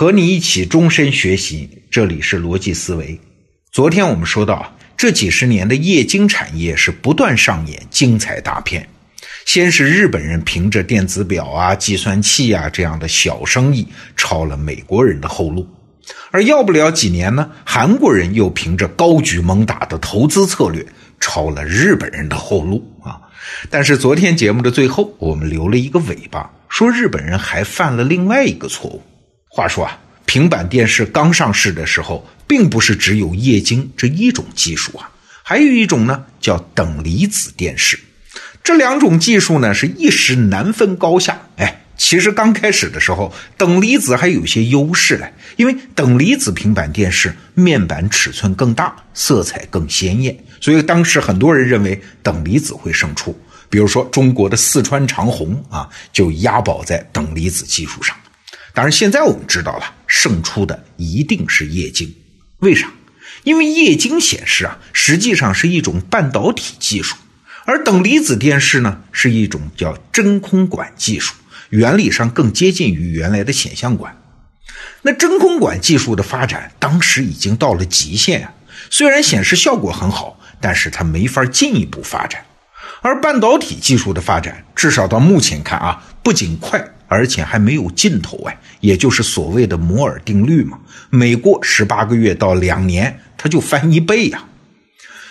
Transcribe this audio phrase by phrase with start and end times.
[0.00, 3.20] 和你一起终身学习，这里是逻辑思维。
[3.70, 8.88] 昨天我们说到啊，这几十年的液晶产业是不断上演精彩大片。
[9.44, 13.86] 先是日本人凭着电子表啊、计算器啊这样的小生意
[14.16, 15.68] 抄了美国人的后路，
[16.30, 20.86] 而要不了几年呢，韩国人又凭着高举猛打的投资策略
[21.20, 23.20] 抄了日本人的后路啊。
[23.68, 29.02] 但是昨天节目的最后，我们留了一个尾巴，说日本人还犯了另外一个错误。
[29.52, 35.10] 话说啊，平板电视刚上市的时候，并不是只有液晶这一种技术啊，
[35.42, 37.98] 还有一种呢叫等离子电视。
[38.62, 41.36] 这两种技术呢是一时难分高下。
[41.56, 53.36] 哎，其实刚开始的时候，等离子还有些优势嘞，因为等离子平板电视面板尺寸更大，色彩更鲜艳，所以当时很多人认为等离子会胜出。
[53.68, 58.16] 比如说中国的四川长虹啊，就押宝在等离子技术上。
[58.72, 62.14] 当然，现在我们知道了，胜出的一定是液晶。
[62.58, 62.90] 为啥？
[63.44, 67.16] 因为液晶显示啊，实际上是一种半导体技术，
[67.64, 71.34] 而等离子电视呢，是一种叫真空管技术，
[71.70, 74.16] 原理上更接近于原来的显像管。
[75.02, 78.52] 那真空管技术的发展，当时已经到了极限啊。
[78.90, 82.44] 虽然显示效果很好，但是它没法进一步发展。
[83.02, 86.92] 而半导体技术的发展，至少到目前看啊，不仅快。
[87.10, 90.78] 而且还没有尽头哎，也就是所谓的摩尔定律嘛。
[91.10, 94.44] 每过十八个月到两年，它就翻一倍呀。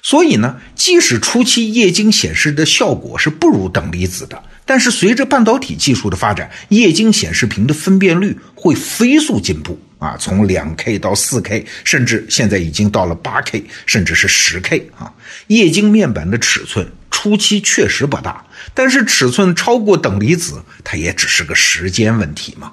[0.00, 15.12] 所以呢，即使初期液晶显示的效果是不如等离子的，但是随着半导体技术的发展，液晶显示屏的分辨率会飞速进步啊，从两 K 到四 K，甚至现在已经到了八 K，甚至是十 K 啊。
[15.48, 18.44] 液晶面板的尺寸初期确实不大。
[18.74, 22.72] 但是尺寸超过等离子，它也只是个时间问题嘛。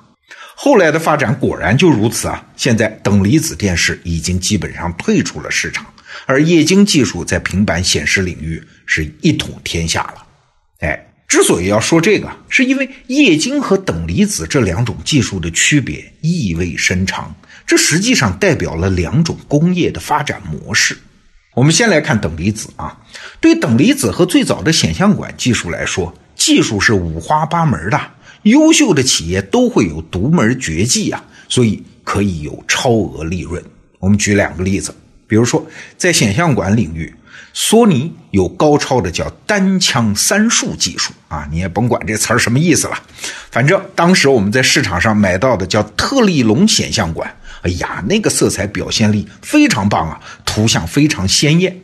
[0.55, 2.43] 后来的发展果然就如此啊！
[2.57, 5.85] 现在等离子电视已经基本上退出了市场，
[6.25, 10.25] 而液晶技术在平板显示领域是一统天下了。
[10.79, 17.35] 哎，之所以要说这个，是因为液晶和等离子这两种技术的区别意味深长，
[17.67, 20.97] 这实际上代表了两种工业的发展模式。
[21.53, 22.97] 我们先来看等离子啊，
[23.41, 27.99] 对等离子和最早的显像管技术来说，技术是五花八门的，
[28.43, 33.61] 优秀的企业都会有独门绝技啊，所以可以有超额利润。
[33.99, 34.95] 我们举两个例子，
[35.27, 35.65] 比如说
[35.97, 37.13] 在显像管领域，
[37.53, 42.97] 索尼有高超的叫单枪三束技术啊，你也甭管这词儿什么意思了，
[43.51, 47.29] 反正当时我们在市场上买到的叫特立龙显像管。
[47.63, 50.19] 哎呀，那个色彩表现力非常棒啊，
[50.51, 51.75] 图像非常鲜艳。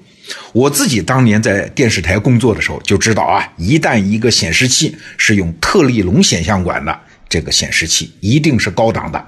[0.51, 9.25] 我自己当年在电视台工作的时候就知道啊，一旦一个显示器是用特立龙显像管的，这个显示器一定是高档的。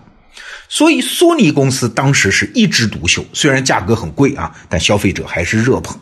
[0.67, 5.97] 所以索尼公司当时是一枝独秀，虽然价格很贵啊，但消费者还是热捧。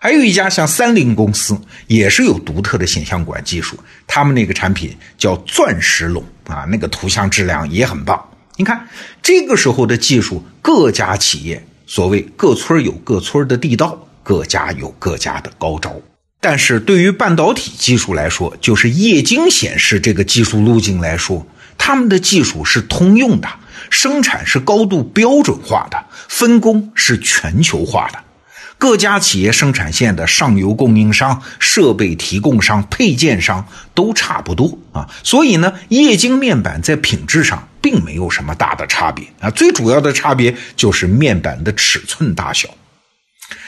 [0.00, 8.18] 还有一家像三菱公司，也是有独特的显像管技术，他们那个产品叫钻石龙啊，那个图像质量也很棒。
[8.56, 8.88] 你看，
[9.22, 15.94] 这个时候的技术，各家企业所谓各村有各村的地道，各家有各家的高招。
[16.40, 21.46] 但是对于半导体技术来说，就是液晶显示这个技术路径来说，
[21.78, 23.48] 他们的技术是通用的，
[23.90, 28.18] 生产是高度标准化的，分工是全球化的。
[28.76, 39.48] 各家企业生产线的上游供应商、设备提供商、配件商都差不多啊，所以呢，液晶面板在品质上并没有什么大的差别啊。
[39.50, 42.68] 最主要的差别就是面板的尺寸大小。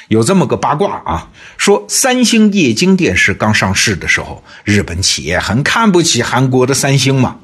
[0.08, 7.38] 有这么个八卦啊，说三星液晶电视刚上市的时候，日本企业很看不起韩国的三星嘛。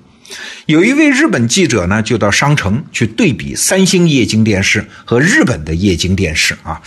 [0.66, 6.80] 有一位日本记者呢，就到商城去对比三星液晶电视和日本的液晶电视啊。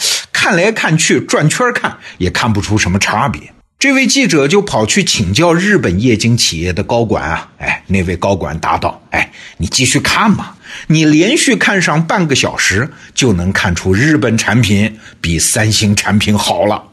[0.46, 3.52] 看来看去转圈看也看不出什么差别。
[3.80, 10.56] 这位记者就跑去请教日本液晶企业的高管啊，哎，那位高管答道：“哎，你继续看嘛，
[10.86, 16.84] 你连续看上半个小时，就能看出日本产品比三星产品好了。”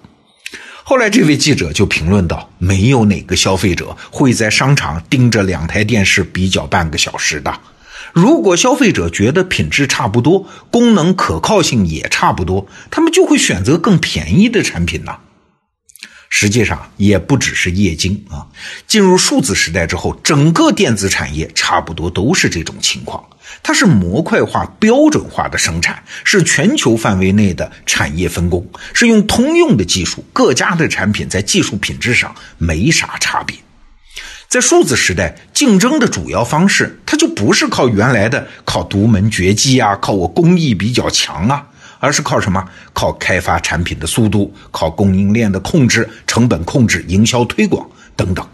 [0.82, 7.54] 后来这位记者就评论道：“没有哪个消费者会在商场盯着两台电视比较半个小时的。”
[8.12, 15.16] 如果消费者觉得品质差不多，功能可靠性也差不多，他们就会选择更便宜的产品呢。
[16.34, 18.46] 实际上也不只是液晶啊，
[18.86, 23.22] 进入数字时代之后，整个电子产业差不多都是这种情况。
[23.62, 33.54] 它是模块化、标准化的生产，是全球范围内的产业分工，是用通用的技术，各家的产品在技术品质上没啥差别。
[34.52, 41.66] 在数字时代，竞争的主要方式，它就不是靠原来的靠独门绝技啊，靠我工艺比较强啊，
[42.00, 42.62] 而是靠什么？
[42.92, 48.46] 靠开发产品的速度，靠供应链的控制、成本控制、营销推广等等。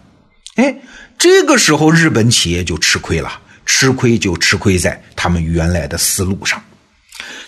[0.55, 0.77] 哎，
[1.19, 6.63] 这个时候日本企业就吃亏了，吃亏就吃亏在他们原来的思路上。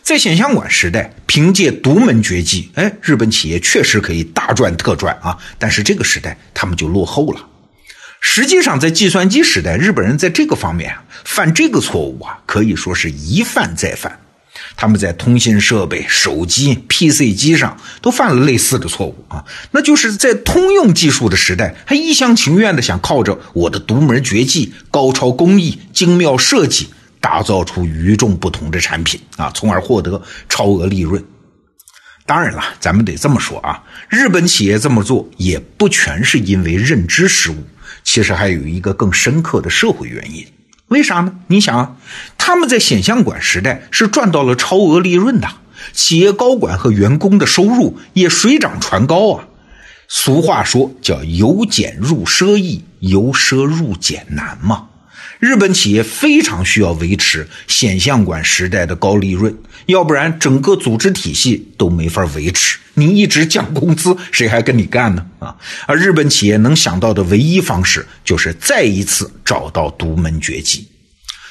[0.02, 5.38] 在显像管时代，凭借独门绝技，哎，日本企业确实可以大赚特赚啊。
[5.56, 7.46] 但是这个时代，他们就落后了。
[8.20, 14.20] 实际上，在计算机时代，日本人在这个方面啊，犯这个错误啊，可以说是一犯再犯。
[14.76, 26.88] 他们在通信设备、手机、PC 机上都犯了类似的错误啊，那就是在通用技术的时代，还一厢情愿的想靠着我的独门绝技、高超工艺、精妙设计，
[27.20, 31.24] 打造出与众不同的产品啊，从而获得超额利润。
[32.26, 37.56] 当然了，咱们得这么说啊，日本企业这么做也不全是因为认知失误。
[38.02, 40.46] 其实还有一个更深刻的社会原因，
[40.88, 41.34] 为啥呢？
[41.46, 41.96] 你想啊，
[42.36, 45.48] 他们在显像管时代是赚到了超额利润的，
[45.92, 49.44] 企业高管和员工的收入也水涨船高啊。
[50.08, 54.88] 俗话说叫“由俭入奢易，由奢入俭难”嘛。
[55.40, 59.56] 日本企业非常需要维持显像管时代的高利润，
[59.86, 62.78] 要不然整个组织体系都没法维持。
[62.92, 65.24] 你一直降工资，谁还跟你干呢？
[65.38, 65.56] 啊！
[65.86, 70.86] 而日本企业能想到的唯一方式，就是再一次找到独门绝技。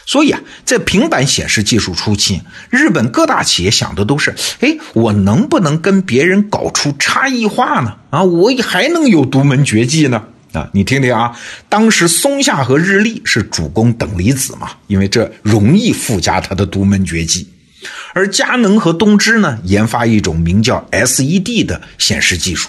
[0.06, 7.96] 所以啊，在平板显示技术初期，日本各大企业想的都是：哎，我能不能跟别人搞出差异化呢？
[8.12, 10.26] 啊，我还能有独门绝技呢？
[10.52, 11.38] 啊，你听听啊，
[11.68, 17.48] 当时松下和日立是主攻等离子嘛，因为这容易附加它的独门绝技。
[18.14, 22.68] 而佳能和东芝呢，研发一种名叫 SED 的显示技术；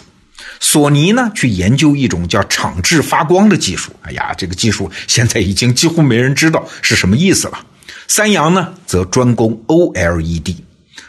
[0.60, 3.90] 索尼呢，去研究一种叫场质发光的技术。
[4.02, 7.58] 哎呀，这个技术现在已经几乎没人知道是什么意思了。
[8.06, 10.56] 三洋呢，则专攻 OLED。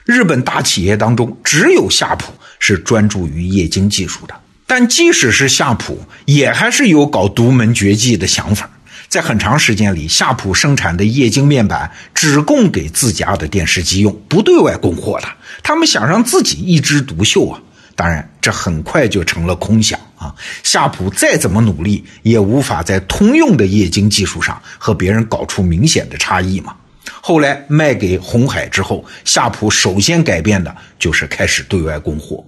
[0.06, 4.34] 日本大企业当中，只有夏普是专注于液晶技术的。
[4.74, 8.70] 但即使是夏普，也还是有搞独门绝技的想法。
[9.10, 15.28] 在很长时间里，夏普生产的液晶面板只供给自家的电视机用，不对外供货的。
[15.62, 17.60] 他们想让自己一枝独秀啊！
[17.98, 20.34] 当然，这很快就成了空想啊！
[20.64, 26.74] 夏普再怎么努力，也无法在通用的液晶技术上和别人搞出明显的差异嘛。
[27.20, 32.42] 后来卖给红海之后，夏普首先改变的就是开始对外供货。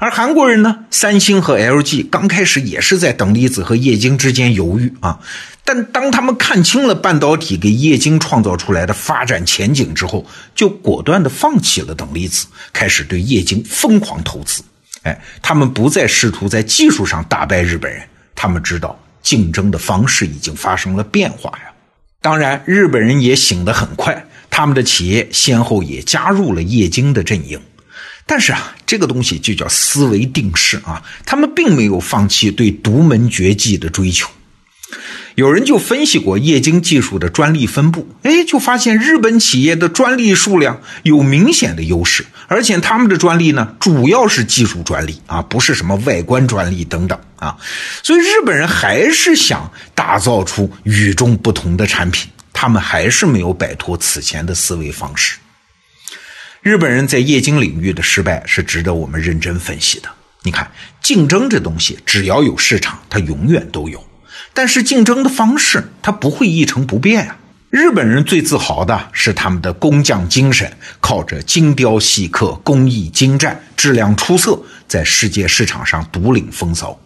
[0.00, 5.20] 而韩国人呢，三星和 LG 刚开始也是在等离子和液晶之间犹豫啊，
[5.62, 10.24] 但当他们看清了半导体给液晶创造出来的发展前景之后，
[10.54, 14.62] 就果断的放弃了等离子，开始对液晶疯狂投资。
[15.02, 18.00] 哎，他们不再试图在技术上打败日本人，
[18.34, 21.64] 他们知道竞争的方式已经发生了变化呀。
[22.22, 27.60] 当然，日本人也醒得很快，他们的企业先后也加入了液晶的阵营。
[28.30, 34.30] 但是啊，这个东西就叫思维定式啊，他们并没有放弃对独门绝技的追求。
[35.34, 47.56] 有人就分析过液晶技术的专利分布，哎，就发现日本企业的专利数量有明显的优势，而且他们的专利呢，主要是技术专利啊，不是什么外观专利等等啊。
[48.04, 55.36] 所以日本人还是想打造出与众不同的产品，他们还是没有摆脱此前的思维方式。
[56.62, 60.10] 日本人在液晶领域的失败是值得我们认真分析的。
[60.42, 60.70] 你看，
[61.02, 64.04] 竞争这东西，只要有市场，它永远都有。
[64.52, 67.38] 但是竞争的方式，它不会一成不变啊。
[67.70, 77.00] 日本人最自豪的是他们的工匠精神，靠着精雕细刻、工艺精湛、质量出色，在世界市场上独领风骚。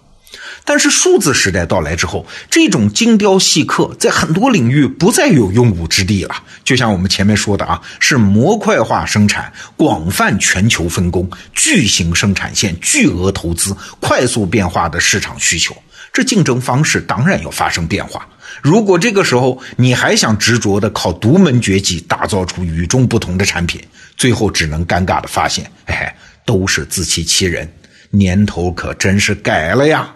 [0.65, 6.35] 但是数字时代到来之后，这种精雕细刻在很多领域不再有用武之地了。
[6.65, 15.77] 就像我们前面说的啊，是模块化生产、广泛全球分工、巨型生产线、巨额投资、快速变化的市场需求，
[16.13, 18.27] 这竞争方式当然要发生变化。
[18.63, 23.81] 如果这个时候你还想执着的靠独门绝技打造出与众不同的产品，
[24.17, 27.71] 最后只能尴尬的发现，哎，都是自欺欺人，
[28.11, 30.15] 年头可真是改了呀。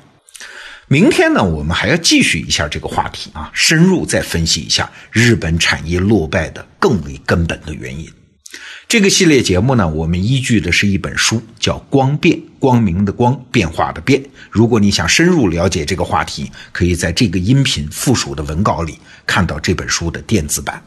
[0.91, 8.11] 明天呢，我们还要继续一下这个话题啊，深入再分析一下日本产业落败的更为根本的原因。
[8.89, 14.25] 这个系列节目呢，我们依据的是一本书，叫《光变》，光明的光，变化的变。
[14.51, 20.83] 如果你想深入了解这个话题，可以在这个音频附属的文稿里看到这本书的电子版。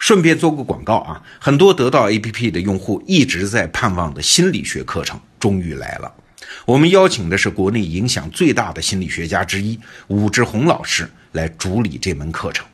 [0.00, 6.12] 顺便做个广告啊，很多得到 APP 的用户一直在盼望的心理学课程终于来了。
[6.64, 12.66] 我们邀请的是国内影响最大的心理学家之一武志红老师来主理这门课程。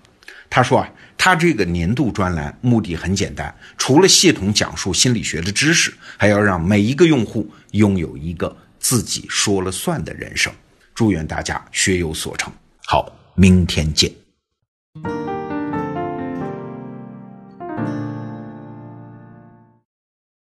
[0.49, 10.53] 他说啊，他这个年度专栏目的很简单，除了系统讲述心理学的知识，还要让每一个用户拥有一个自己说了算的人生。
[10.95, 12.53] 祝愿大家学有所成。
[12.85, 14.22] 好，明天见。